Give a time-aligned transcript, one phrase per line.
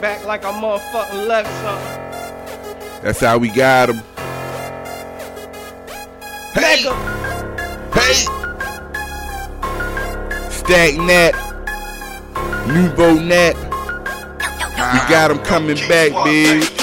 [0.00, 3.02] Back like I motherfucking left something.
[3.02, 4.02] That's how we got him.
[6.52, 6.84] Hey,
[7.94, 8.12] hey.
[10.50, 11.32] Stack Nat,
[12.68, 13.54] Nouveau Nat.
[14.92, 16.76] We got him coming back, bitch.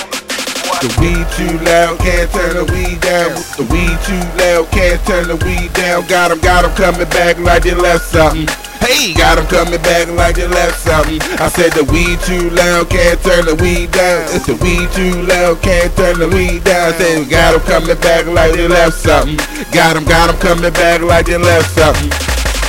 [0.81, 3.31] The weed too loud, can't turn the weed down.
[3.57, 6.07] The weed too loud, can't turn the weed down.
[6.07, 8.47] Got him, got him coming back like they left something.
[8.83, 11.21] Hey, got him coming back like they left something.
[11.39, 14.27] I said the weed too loud, can't turn the weed down.
[14.35, 16.91] It's the weed too loud, can't turn the weed down.
[16.91, 19.37] I said got him coming back like they left something.
[19.71, 22.11] Got him, got him coming back like they left something.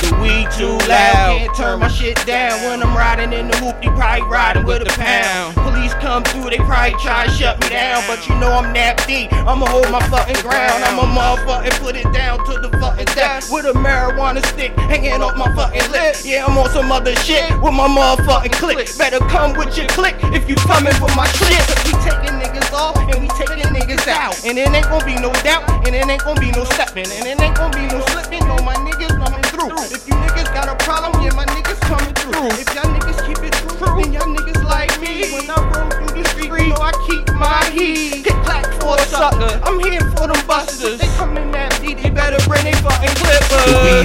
[0.07, 2.63] The weed too loud, can't turn my shit down.
[2.63, 5.64] When I'm riding in the hoop, they probably riding with a pound.
[6.05, 8.03] Come through, they probably try to shut me down.
[8.05, 10.83] But you know I'm nap deep, I'ma hold my fucking ground.
[10.85, 13.49] I'ma motherfucking put it down to the fucking death.
[13.51, 16.15] With a marijuana stick hanging off my fucking lip.
[16.23, 18.85] Yeah, I'm on some other shit with my motherfucking click.
[18.99, 21.57] Better come with your click if you coming for my shit.
[21.89, 24.37] We taking niggas off and we taking niggas out.
[24.45, 27.25] And it ain't gonna be no doubt, and it ain't gonna be no stepping, and
[27.25, 28.45] it ain't gonna be no slipping.
[28.45, 29.73] No, my niggas coming through.
[29.89, 31.64] If you niggas got a problem, yeah, my niggas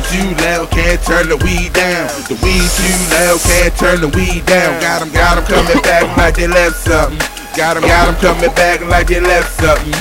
[0.01, 2.09] weed too loud, can't turn the weed down.
[2.29, 4.81] The weed too loud, can't turn the weed down.
[4.81, 7.19] Got him, got him coming back like they left something.
[7.57, 9.93] Got him, got him coming back like they left something.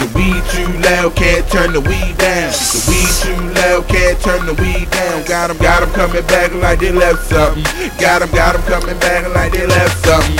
[0.00, 2.50] The weed too loud, can't turn the weed down.
[2.50, 5.24] The weed too loud, can't turn the weed down.
[5.24, 7.64] Got him, got him coming back like they left something.
[8.00, 10.36] Got him, got him coming back like they left something.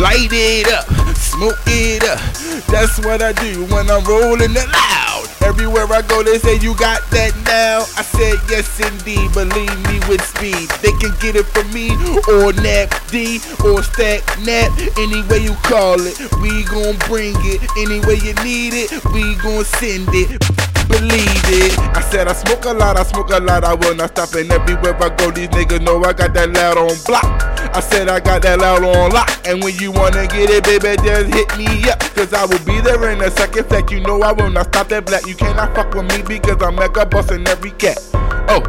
[0.00, 0.86] Light it up,
[1.16, 2.20] smoke it up.
[2.68, 5.13] That's what I do when I'm rolling it loud.
[5.44, 7.84] Everywhere I go, they say you got that now.
[7.96, 10.68] I said yes indeed, believe me with speed.
[10.82, 11.92] They can get it from me
[12.26, 16.16] or Nap D or Stack Nap, any way you call it.
[16.40, 18.90] We gon' bring it any way you need it.
[19.12, 20.40] We gon' send it.
[20.88, 21.78] Believe it.
[21.96, 24.34] I said I smoke a lot, I smoke a lot, I will not stop.
[24.34, 27.53] And everywhere I go, these niggas know I got that loud on block.
[27.74, 29.28] I said I got that loud on lock.
[29.44, 31.98] And when you wanna get it, baby, just hit me up.
[32.14, 33.90] Cause I will be there in a second flat.
[33.90, 35.26] You know I will not stop that black.
[35.26, 37.98] You cannot fuck with me because I'm mega busting every cat.
[38.46, 38.62] Oh,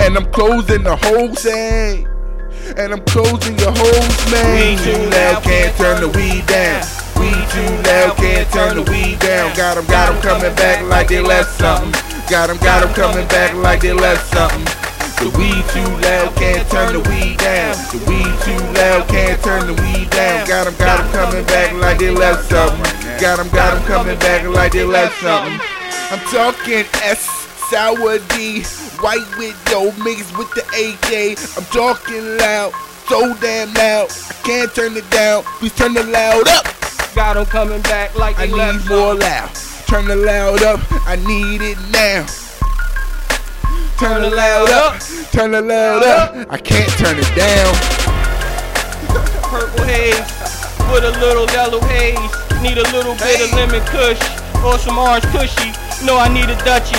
[0.00, 2.08] and I'm closing the whole thing.
[2.76, 4.50] And I'm closing your whole man.
[4.58, 6.82] Weed too loud, can't turn the weed down.
[7.14, 9.54] We too loud, can't turn the weed down.
[9.54, 11.94] Got 'em, got 'em coming back like they left something.
[12.28, 14.87] Got 'em, got 'em coming back like they left something.
[15.18, 17.74] The weed too loud, can't turn the weed down.
[17.90, 20.46] The weed too loud, can't turn the weed down.
[20.46, 23.18] Got 'em, got 'em coming back like they left something.
[23.18, 25.60] Got 'em, got 'em coming back like they left something.
[26.12, 27.28] I'm talking S,
[27.68, 28.62] sour D,
[29.00, 31.36] white widow mixed with the AK.
[31.56, 32.72] I'm talking loud,
[33.08, 34.12] so damn loud.
[34.30, 35.42] I can't turn it down.
[35.58, 36.66] Please turn the loud up.
[37.16, 39.50] Got 'em coming back like I they need left more loud.
[39.88, 40.80] Turn the loud up.
[41.08, 42.24] I need it now.
[43.98, 45.02] Turn the loud up.
[45.32, 46.46] Turn the loud up.
[46.48, 47.74] I can't turn it down.
[49.50, 50.22] purple haze
[50.94, 52.14] with a little yellow haze.
[52.62, 54.22] Need a little bit of lemon kush
[54.62, 55.74] or some orange cushy.
[56.06, 56.94] No, I need a Dutchie.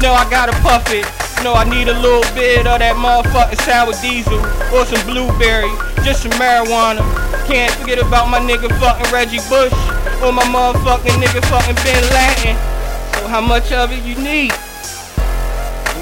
[0.00, 1.02] No, I gotta puff it.
[1.42, 4.38] No, I need a little bit of that motherfucking sour diesel
[4.70, 5.74] or some blueberry,
[6.06, 7.02] just some marijuana.
[7.50, 9.74] Can't forget about my nigga fucking Reggie Bush
[10.22, 12.54] or my motherfucking nigga fucking Bin Laden.
[13.18, 14.54] So how much of it you need?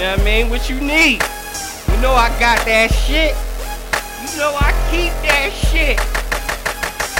[0.02, 0.50] You know what I mean?
[0.50, 1.22] What you need?
[1.86, 3.38] You know I got that shit.
[4.18, 5.94] You know I keep that shit.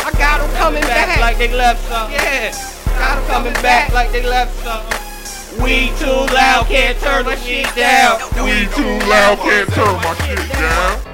[0.02, 2.18] I got them coming back, like they left something.
[2.18, 2.50] Yeah,
[2.98, 5.62] got them coming back like they left something.
[5.62, 8.18] We too loud, can't turn my shit down.
[8.42, 11.11] We too loud, can't turn my shit down.